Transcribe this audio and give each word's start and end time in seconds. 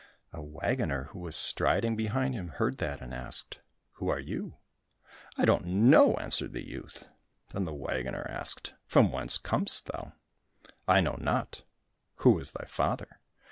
A 0.33 0.41
waggoner 0.41 1.03
who 1.11 1.19
was 1.19 1.35
striding 1.35 1.95
behind 1.95 2.33
him 2.33 2.47
heard 2.47 2.79
that 2.79 3.01
and 3.01 3.13
asked, 3.13 3.59
"Who 3.97 4.09
are 4.09 4.17
you?" 4.17 4.57
"I 5.37 5.45
don't 5.45 5.65
know," 5.67 6.15
answered 6.15 6.53
the 6.53 6.67
youth. 6.67 7.07
Then 7.49 7.65
the 7.65 7.73
waggoner 7.75 8.25
asked, 8.27 8.73
"From 8.87 9.11
whence 9.11 9.37
comest 9.37 9.85
thou?" 9.85 10.13
"I 10.87 11.01
know 11.01 11.17
not." 11.21 11.61
"Who 12.15 12.39
is 12.39 12.53
thy 12.53 12.65
father?" 12.65 13.19